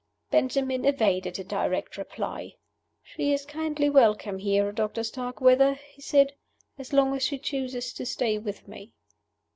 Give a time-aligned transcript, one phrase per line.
[0.31, 2.55] Benjamin evaded a direct reply.
[3.03, 6.33] "She is kindly welcome here, Doctor Starkweather," he said,
[6.79, 8.95] "as long as she chooses to stay with me."